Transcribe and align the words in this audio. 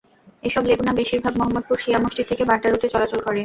এসব 0.43 0.63
লেগুনা 0.65 0.93
বেশির 0.99 1.19
ভাগ 1.21 1.33
মোহাম্মদপুর 1.37 1.77
শিয়া 1.79 1.99
মসজিদ 2.03 2.25
থেকে 2.29 2.43
বাড্ডা 2.49 2.67
রুটে 2.69 2.87
চলাচল 2.93 3.19
করে। 3.21 3.39